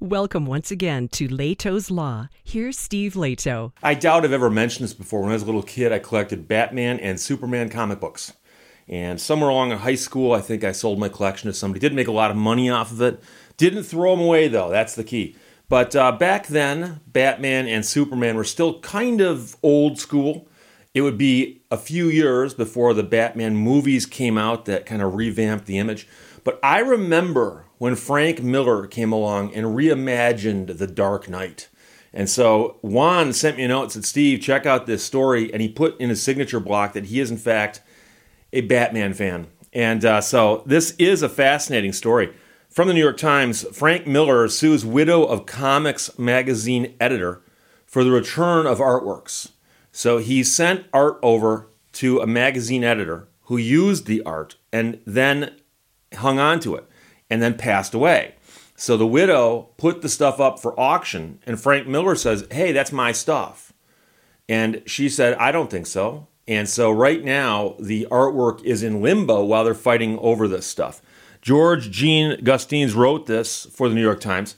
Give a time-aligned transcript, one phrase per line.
[0.00, 2.28] Welcome once again to Lehto's Law.
[2.44, 3.72] Here's Steve Lehto.
[3.82, 5.22] I doubt I've ever mentioned this before.
[5.22, 8.32] When I was a little kid, I collected Batman and Superman comic books.
[8.86, 11.80] And somewhere along in high school, I think I sold my collection to somebody.
[11.80, 13.20] Didn't make a lot of money off of it.
[13.56, 14.70] Didn't throw them away, though.
[14.70, 15.34] That's the key.
[15.68, 20.46] But uh, back then, Batman and Superman were still kind of old school.
[20.94, 25.14] It would be a few years before the Batman movies came out that kind of
[25.14, 26.06] revamped the image.
[26.44, 31.68] But I remember when Frank Miller came along and reimagined The Dark Knight.
[32.12, 35.52] And so Juan sent me a note and said, Steve, check out this story.
[35.52, 37.80] And he put in his signature block that he is, in fact,
[38.52, 39.48] a Batman fan.
[39.72, 42.32] And uh, so this is a fascinating story.
[42.68, 47.42] From the New York Times, Frank Miller sues widow of comics magazine editor
[47.86, 49.50] for the return of artworks.
[49.92, 55.56] So he sent art over to a magazine editor who used the art and then
[56.14, 56.84] hung on to it
[57.30, 58.34] and then passed away.
[58.76, 62.92] So the widow put the stuff up for auction, and Frank Miller says, Hey, that's
[62.92, 63.72] my stuff.
[64.48, 66.28] And she said, I don't think so.
[66.46, 71.02] And so right now, the artwork is in limbo while they're fighting over this stuff.
[71.42, 74.56] George Gene Gustines wrote this for the New York Times.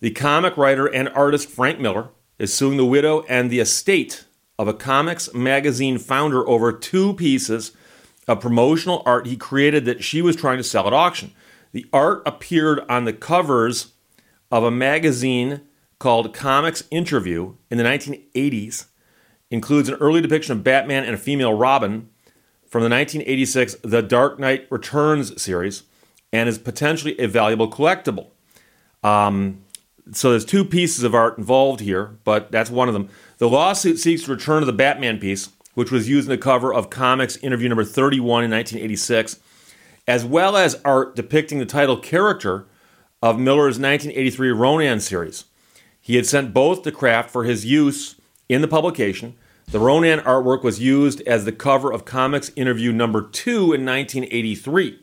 [0.00, 4.26] The comic writer and artist Frank Miller is suing the widow and the estate
[4.58, 7.72] of a comics magazine founder over two pieces
[8.26, 11.32] of promotional art he created that she was trying to sell at auction.
[11.72, 13.92] The art appeared on the covers
[14.50, 15.62] of a magazine
[15.98, 18.86] called Comics Interview in the 1980s.
[19.50, 22.08] Includes an early depiction of Batman and a female Robin
[22.66, 25.84] from the 1986 The Dark Knight Returns series
[26.32, 28.30] and is potentially a valuable collectible.
[29.04, 29.62] Um,
[30.12, 33.08] so there's two pieces of art involved here, but that's one of them.
[33.38, 36.90] The lawsuit seeks return to the Batman piece, which was used in the cover of
[36.90, 39.38] Comics Interview number 31 in 1986
[40.06, 42.66] as well as art depicting the title character
[43.22, 45.44] of Miller's 1983 Ronin series.
[46.00, 48.16] He had sent both to Kraft for his use
[48.48, 49.34] in the publication.
[49.70, 54.98] The Ronin artwork was used as the cover of Comics Interview number 2 in 1983.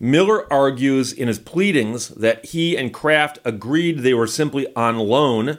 [0.00, 5.58] Miller argues in his pleadings that he and Kraft agreed they were simply on loan,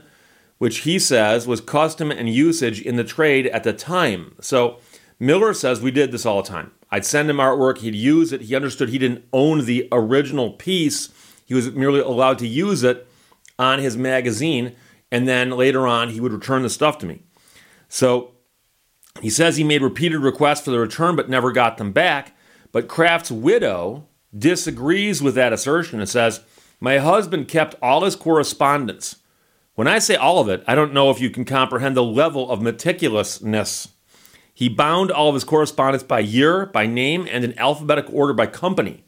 [0.58, 4.36] which he says was custom and usage in the trade at the time.
[4.42, 4.80] So
[5.20, 6.72] Miller says we did this all the time.
[6.90, 8.42] I'd send him artwork, he'd use it.
[8.42, 11.10] He understood he didn't own the original piece,
[11.46, 13.08] he was merely allowed to use it
[13.58, 14.76] on his magazine,
[15.12, 17.22] and then later on he would return the stuff to me.
[17.90, 18.34] So
[19.22, 22.36] he says he made repeated requests for the return but never got them back.
[22.72, 24.08] But Kraft's widow
[24.38, 26.42] disagrees with that assertion and says,
[26.80, 29.18] My husband kept all his correspondence.
[29.78, 32.50] When I say all of it, I don't know if you can comprehend the level
[32.50, 33.90] of meticulousness
[34.58, 38.48] he bound all of his correspondence by year, by name, and in alphabetical order by
[38.48, 39.04] company.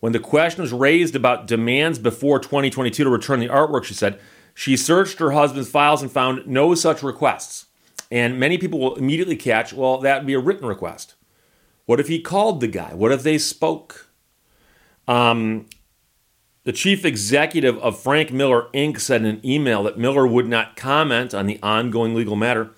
[0.00, 4.18] When the question was raised about demands before 2022 to return the artwork, she said,
[4.52, 7.66] she searched her husband's files and found no such requests.
[8.10, 11.14] And many people will immediately catch, well, that would be a written request.
[11.86, 12.94] What if he called the guy?
[12.94, 14.08] What if they spoke?
[15.06, 15.66] Um,
[16.64, 18.98] the chief executive of Frank Miller Inc.
[18.98, 22.70] said in an email that Miller would not comment on the ongoing legal matter.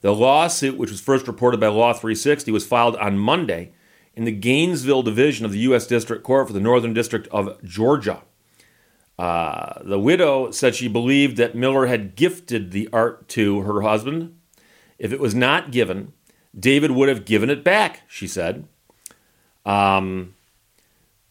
[0.00, 3.72] The lawsuit, which was first reported by Law 360, was filed on Monday
[4.14, 5.86] in the Gainesville Division of the U.S.
[5.86, 8.22] District Court for the Northern District of Georgia.
[9.18, 14.36] Uh, the widow said she believed that Miller had gifted the art to her husband.
[14.98, 16.12] If it was not given,
[16.58, 18.66] David would have given it back, she said.
[19.64, 20.34] Um,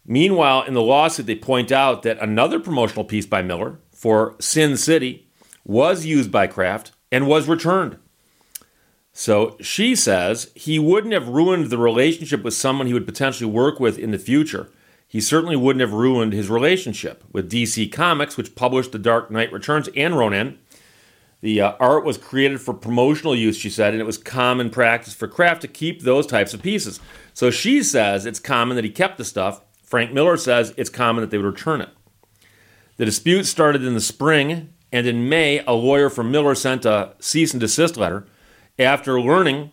[0.07, 4.77] meanwhile, in the lawsuit, they point out that another promotional piece by Miller for Sin
[4.77, 5.27] City
[5.63, 7.97] was used by Kraft and was returned.
[9.13, 13.79] So she says he wouldn't have ruined the relationship with someone he would potentially work
[13.79, 14.69] with in the future.
[15.07, 19.51] He certainly wouldn't have ruined his relationship with DC Comics, which published The Dark Knight
[19.51, 20.59] Returns and Ronin.
[21.41, 25.13] The uh, art was created for promotional use, she said, and it was common practice
[25.13, 26.99] for Kraft to keep those types of pieces.
[27.33, 29.61] So she says it's common that he kept the stuff.
[29.87, 31.89] Frank Miller says it's common that they would return it.
[32.97, 37.13] The dispute started in the spring, and in May, a lawyer for Miller sent a
[37.19, 38.27] cease and desist letter
[38.77, 39.71] after learning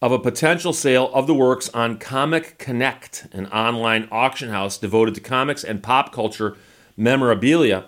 [0.00, 5.16] of a potential sale of the works on Comic Connect, an online auction house devoted
[5.16, 6.56] to comics and pop culture
[6.96, 7.86] memorabilia,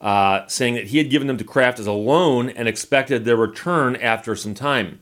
[0.00, 3.36] uh, saying that he had given them to Kraft as a loan and expected their
[3.36, 5.00] return after some time.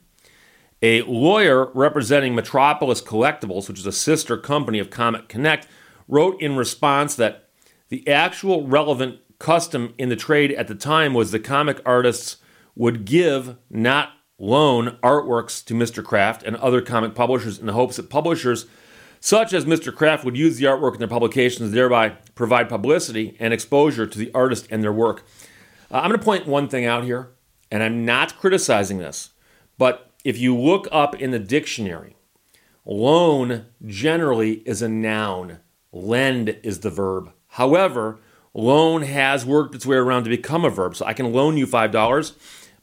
[0.81, 5.67] A lawyer representing Metropolis Collectibles, which is a sister company of Comic Connect,
[6.09, 7.49] wrote in response that
[7.89, 12.39] the actual relevant custom in the trade at the time was the comic artists
[12.75, 16.03] would give, not loan artworks to Mr.
[16.03, 18.67] Kraft and other comic publishers in the hopes that publishers
[19.21, 19.95] such as Mr.
[19.95, 24.33] Kraft would use the artwork in their publications, thereby provide publicity and exposure to the
[24.33, 25.25] artist and their work.
[25.91, 27.31] Uh, I'm going to point one thing out here,
[27.71, 29.31] and I'm not criticizing this,
[29.77, 32.17] but if you look up in the dictionary,
[32.85, 35.59] loan generally is a noun,
[35.93, 37.33] lend is the verb.
[37.49, 38.19] However,
[38.55, 40.97] loan has worked its way around to become a verb.
[40.97, 42.33] So I can loan you $5,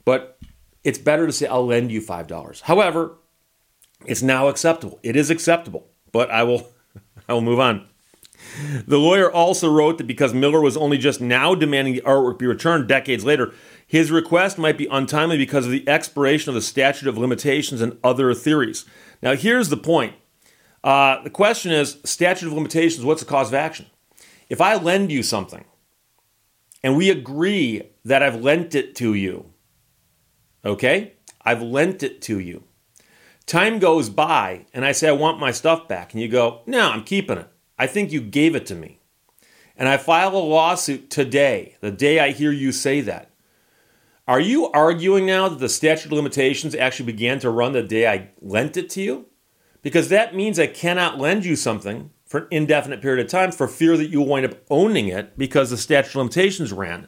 [0.04, 0.40] but
[0.84, 2.62] it's better to say I'll lend you $5.
[2.62, 3.18] However,
[4.06, 5.00] it's now acceptable.
[5.04, 6.70] It is acceptable, but I will
[7.28, 7.88] I will move on.
[8.86, 12.46] The lawyer also wrote that because Miller was only just now demanding the artwork be
[12.46, 13.54] returned decades later,
[13.88, 17.98] his request might be untimely because of the expiration of the statute of limitations and
[18.04, 18.86] other theories.
[19.22, 20.16] Now, here's the point.
[20.86, 23.88] Uh, the question is statute of limitations, what's the cause of action?
[24.50, 25.66] If I lend you something
[26.84, 29.52] and we agree that I've lent it to you,
[30.64, 31.14] okay?
[31.42, 32.66] I've lent it to you.
[33.48, 36.14] Time goes by and I say, I want my stuff back.
[36.14, 37.48] And you go, No, I'm keeping it.
[37.80, 39.00] I think you gave it to me.
[39.76, 43.32] And I file a lawsuit today, the day I hear you say that.
[44.28, 48.08] Are you arguing now that the statute of limitations actually began to run the day
[48.08, 49.26] I lent it to you?
[49.86, 53.68] Because that means I cannot lend you something for an indefinite period of time for
[53.68, 57.08] fear that you will wind up owning it because the statute of limitations ran.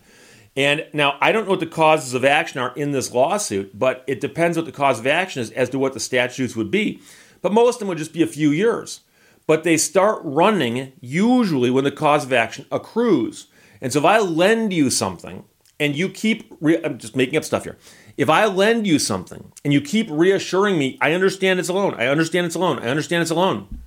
[0.56, 4.04] And now I don't know what the causes of action are in this lawsuit, but
[4.06, 7.02] it depends what the cause of action is as to what the statutes would be.
[7.42, 9.00] But most of them would just be a few years.
[9.48, 13.48] But they start running usually when the cause of action accrues.
[13.82, 15.46] And so if I lend you something
[15.80, 17.80] and you keep, re- I'm just making up stuff here.
[18.18, 21.94] If I lend you something and you keep reassuring me, I understand it's a loan,
[21.94, 23.80] I understand it's a loan, I understand it's a loan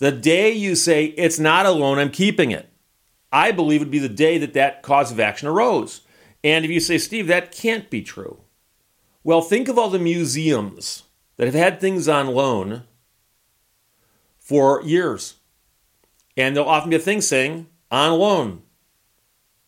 [0.00, 2.68] the day you say it's not a loan, I'm keeping it,
[3.30, 6.00] I believe would be the day that that cause of action arose.
[6.42, 8.40] And if you say, Steve, that can't be true,
[9.22, 11.04] well, think of all the museums
[11.36, 12.84] that have had things on loan
[14.38, 15.34] for years.
[16.34, 18.62] And there'll often be a thing saying, on loan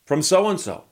[0.06, 0.84] from so and so.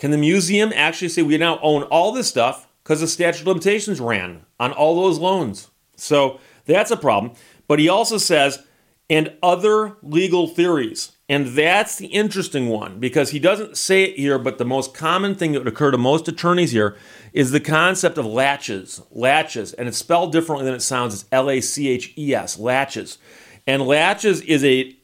[0.00, 3.46] Can the museum actually say we now own all this stuff because the statute of
[3.46, 5.70] limitations ran on all those loans?
[5.94, 7.34] So that's a problem.
[7.68, 8.64] But he also says,
[9.10, 11.12] and other legal theories.
[11.28, 15.34] And that's the interesting one because he doesn't say it here, but the most common
[15.34, 16.96] thing that would occur to most attorneys here
[17.34, 19.02] is the concept of laches.
[19.10, 21.12] Laches, and it's spelled differently than it sounds.
[21.12, 23.18] It's L A C H E S, laches.
[23.66, 24.96] And laches is a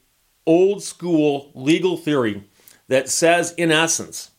[0.47, 2.45] old school legal theory
[2.87, 4.31] that says, in essence,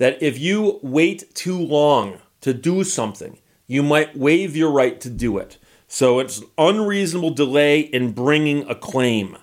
[0.00, 5.10] that if you wait too long to do something, you might waive your right to
[5.10, 5.58] do it.
[5.88, 9.36] So it's unreasonable delay in bringing a claim.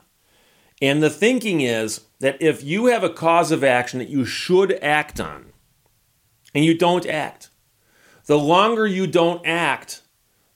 [0.81, 4.79] And the thinking is that if you have a cause of action that you should
[4.81, 5.53] act on
[6.55, 7.51] and you don't act,
[8.25, 10.01] the longer you don't act,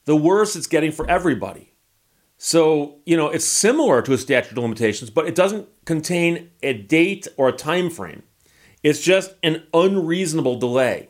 [0.04, 1.74] the worse it's getting for everybody.
[2.38, 6.72] So, you know, it's similar to a statute of limitations, but it doesn't contain a
[6.72, 8.24] date or a time frame.
[8.82, 11.08] It's just an unreasonable delay.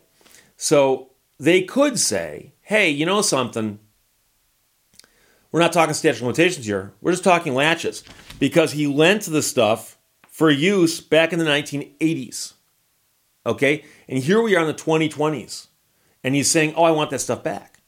[0.56, 3.78] So they could say, hey, you know something?
[5.50, 6.92] We're not talking statute of limitations here.
[7.00, 8.04] We're just talking laches
[8.38, 9.98] because he lent the stuff
[10.28, 12.54] for use back in the 1980s.
[13.44, 13.84] Okay?
[14.08, 15.66] And here we are in the 2020s.
[16.24, 17.80] And he's saying, oh, I want that stuff back.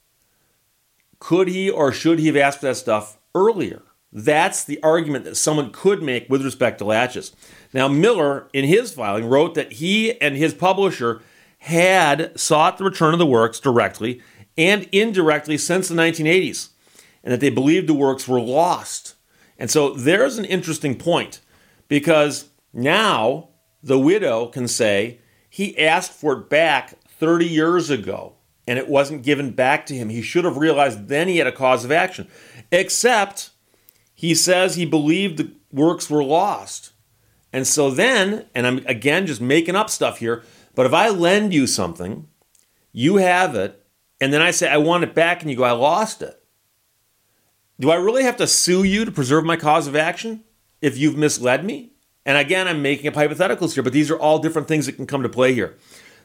[1.19, 3.81] Could he or should he have asked for that stuff earlier?
[4.17, 7.35] That's the argument that someone could make with respect to laches.
[7.73, 11.21] Now, Miller, in his filing, wrote that he and his publisher
[11.57, 14.21] had sought the return of the works directly
[14.57, 16.69] and indirectly since the 1980s
[17.25, 19.15] and that they believed the works were lost.
[19.59, 21.41] And so there's an interesting point
[21.89, 23.49] because now
[23.83, 25.19] the widow can say
[25.49, 30.07] he asked for it back 30 years ago and it wasn't given back to him.
[30.07, 32.29] He should have realized then he had a cause of action.
[32.71, 33.49] Except
[34.15, 36.93] he says he believed the works were lost.
[37.53, 40.43] And so then, and I'm again just making up stuff here,
[40.73, 42.27] but if I lend you something,
[42.91, 43.85] you have it,
[44.19, 46.41] and then I say I want it back and you go, I lost it.
[47.79, 50.43] Do I really have to sue you to preserve my cause of action
[50.81, 51.91] if you've misled me?
[52.25, 55.05] And again, I'm making up hypotheticals here, but these are all different things that can
[55.05, 55.75] come to play here.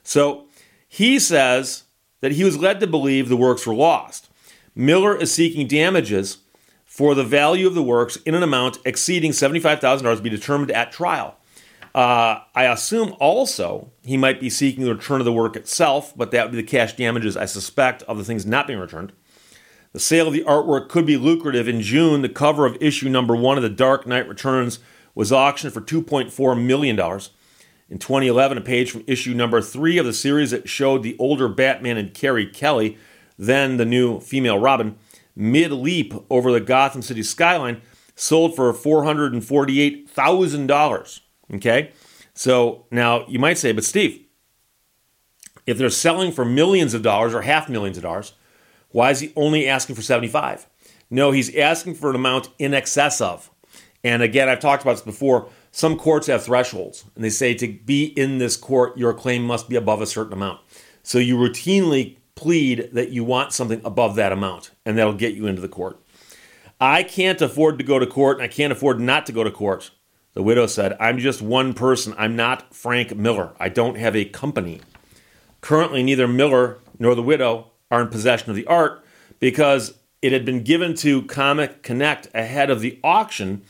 [0.02, 0.47] So
[0.88, 1.85] he says
[2.20, 4.30] that he was led to believe the works were lost.
[4.75, 6.38] Miller is seeking damages
[7.00, 10.92] for the value of the works in an amount exceeding $75,000 to be determined at
[10.92, 11.35] trial.
[11.95, 16.30] Uh, I assume also he might be seeking the return of the work itself, but
[16.33, 19.14] that would be the cash damages, I suspect, of the things not being returned.
[19.95, 21.69] The sale of the artwork could be lucrative.
[21.69, 24.78] In June, the cover of issue number one of The Dark Knight Returns
[25.14, 27.00] was auctioned for $2.4 million.
[27.88, 31.49] In 2011, a page from issue number three of the series that showed the older
[31.49, 32.99] Batman and Carrie Kelly,
[33.38, 34.99] then the new female Robin,
[35.34, 37.82] mid leap over the Gotham City skyline
[38.14, 41.20] sold for $448,000.
[41.54, 41.92] Okay?
[42.34, 44.26] So now you might say, but Steve,
[45.66, 48.32] if they're selling for millions of dollars or half millions of dollars,
[48.90, 50.66] why is he only asking for 75?
[51.10, 53.50] No, he's asking for an amount in excess of.
[54.02, 55.49] And again, I've talked about this before.
[55.72, 59.68] Some courts have thresholds, and they say to be in this court, your claim must
[59.68, 60.60] be above a certain amount.
[61.02, 65.47] So you routinely plead that you want something above that amount, and that'll get you
[65.47, 66.00] into the court.
[66.80, 69.50] I can't afford to go to court, and I can't afford not to go to
[69.50, 69.90] court.
[70.32, 72.14] The widow said, I'm just one person.
[72.16, 73.52] I'm not Frank Miller.
[73.61, 74.80] I don't have a company.
[75.61, 79.04] Currently, neither Miller nor the widow are in possession of the art
[79.38, 83.62] because it had been given to Comic Connect ahead of the auction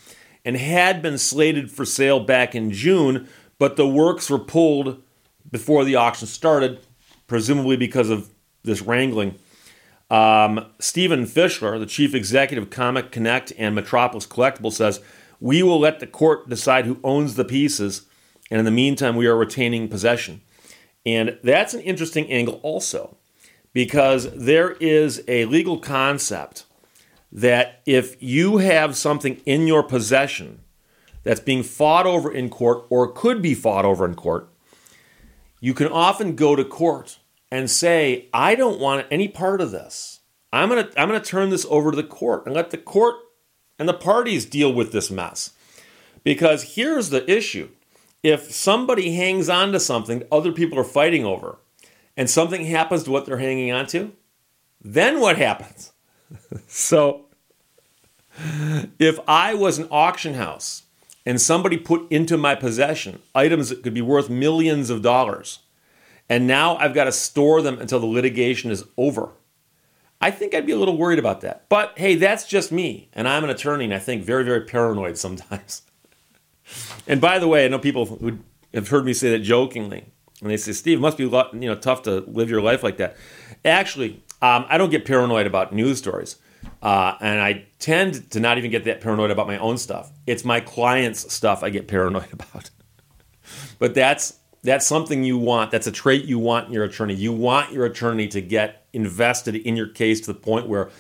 [0.44, 5.02] and had been slated for sale back in June, but the works were pulled
[5.50, 6.78] before the auction started,
[7.26, 8.30] presumably because of
[8.62, 9.36] this wrangling.
[10.10, 15.00] Um, Stephen Fishler, the chief executive of Comic Connect and Metropolis Collectibles, says,
[15.40, 18.06] We will let the court decide who owns the pieces,
[18.50, 20.40] and in the meantime, we are retaining possession.
[21.06, 23.16] And that's an interesting angle also,
[23.72, 26.64] because there is a legal concept
[27.32, 30.60] that if you have something in your possession
[31.22, 34.48] that's being fought over in court or could be fought over in court,
[35.60, 37.19] you can often go to court
[37.50, 40.20] and say, I don't want any part of this.
[40.52, 42.78] I'm going to I'm going to turn this over to the court and let the
[42.78, 43.16] court
[43.78, 45.52] and the parties deal with this mess.
[46.22, 47.70] Because here's the issue.
[48.22, 51.58] If somebody hangs on to something other people are fighting over
[52.16, 54.12] and something happens to what they're hanging on to,
[54.82, 55.92] then what happens?
[56.66, 57.26] so
[58.98, 60.82] if I was an auction house
[61.24, 65.60] and somebody put into my possession items that could be worth millions of dollars,
[66.30, 69.32] and now I've got to store them until the litigation is over.
[70.20, 71.68] I think I'd be a little worried about that.
[71.68, 73.08] But hey, that's just me.
[73.12, 75.82] And I'm an attorney and I think very, very paranoid sometimes.
[77.08, 78.38] and by the way, I know people who
[78.72, 80.06] have heard me say that jokingly.
[80.40, 82.96] And they say, Steve, it must be you know, tough to live your life like
[82.98, 83.16] that.
[83.64, 86.36] Actually, um, I don't get paranoid about news stories.
[86.80, 90.12] Uh, and I tend to not even get that paranoid about my own stuff.
[90.26, 92.70] It's my clients' stuff I get paranoid about.
[93.80, 95.70] but that's that's something you want.
[95.70, 97.14] That's a trait you want in your attorney.
[97.14, 100.90] You want your attorney to get invested in your case to the point where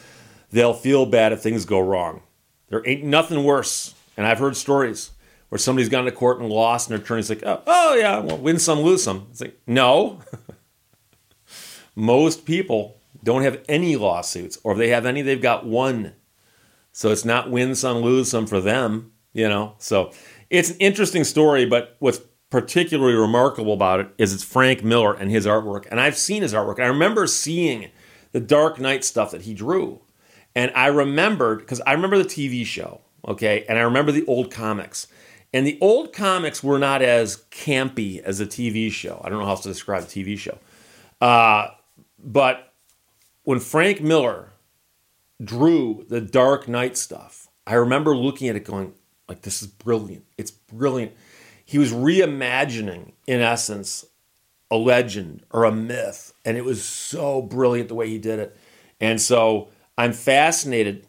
[0.50, 2.22] they'll feel bad if things go wrong.
[2.68, 3.94] There ain't nothing worse.
[4.16, 5.10] And I've heard stories
[5.50, 8.38] where somebody's gone to court and lost, and their attorney's like, oh, oh yeah, well,
[8.38, 9.26] win some, lose some.
[9.30, 10.20] It's like, no.
[11.94, 16.14] Most people don't have any lawsuits, or if they have any, they've got one.
[16.92, 19.74] So it's not win some, lose some for them, you know?
[19.78, 20.12] So
[20.50, 22.20] it's an interesting story, but what's
[22.50, 25.86] particularly remarkable about it is it's Frank Miller and his artwork.
[25.90, 26.80] And I've seen his artwork.
[26.80, 27.90] I remember seeing
[28.32, 30.00] the Dark Knight stuff that he drew.
[30.54, 33.64] And I remembered, because I remember the TV show, okay?
[33.68, 35.06] And I remember the old comics.
[35.52, 39.20] And the old comics were not as campy as the TV show.
[39.24, 40.58] I don't know how else to describe the TV show.
[41.20, 41.68] Uh,
[42.18, 42.72] but
[43.44, 44.52] when Frank Miller
[45.42, 48.94] drew the Dark Knight stuff, I remember looking at it going,
[49.28, 50.24] like, this is brilliant.
[50.36, 51.12] It's brilliant
[51.70, 54.04] he was reimagining, in essence,
[54.72, 56.34] a legend or a myth.
[56.44, 58.56] And it was so brilliant the way he did it.
[59.00, 61.06] And so I'm fascinated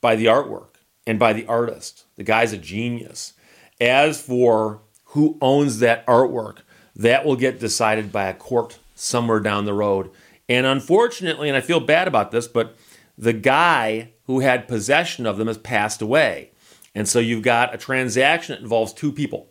[0.00, 2.04] by the artwork and by the artist.
[2.14, 3.32] The guy's a genius.
[3.80, 6.58] As for who owns that artwork,
[6.94, 10.12] that will get decided by a court somewhere down the road.
[10.48, 12.76] And unfortunately, and I feel bad about this, but
[13.16, 16.52] the guy who had possession of them has passed away.
[16.94, 19.48] And so you've got a transaction that involves two people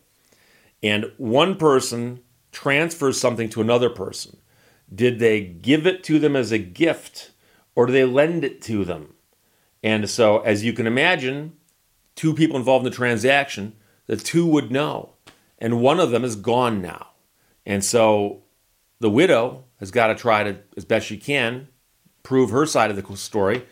[0.84, 4.38] and one person transfers something to another person,
[4.94, 7.32] did they give it to them as a gift
[7.76, 9.14] or do they lend it to them?
[9.84, 11.54] And so, as you can imagine,
[12.16, 13.76] two people involved in the transaction,
[14.08, 15.14] the two would know.
[15.60, 17.10] And one of them is gone now.
[17.66, 18.44] And so
[19.00, 21.68] the widow has got to try to, as best she can,
[22.24, 23.64] prove her side of the story.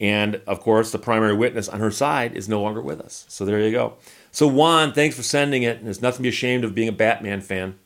[0.00, 3.24] And of course, the primary witness on her side is no longer with us.
[3.28, 3.96] So there you go.
[4.32, 5.76] So, Juan, thanks for sending it.
[5.76, 7.78] And there's nothing to be ashamed of being a Batman fan.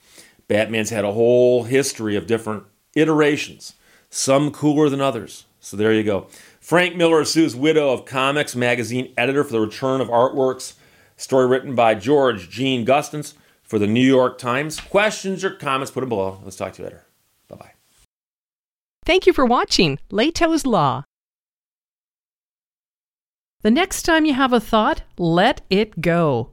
[0.48, 3.74] Batman's had a whole history of different iterations,
[4.08, 5.44] some cooler than others.
[5.60, 6.28] So, there you go.
[6.60, 10.74] Frank Miller sues widow of comics magazine editor for the return of artworks.
[11.16, 14.78] Story written by George Gene Gustins for the New York Times.
[14.80, 16.40] Questions or comments, put them below.
[16.44, 17.04] Let's talk to you later.
[17.48, 17.72] Bye bye.
[19.04, 21.04] Thank you for watching Lehto's Law.
[23.62, 26.52] The next time you have a thought, let it go.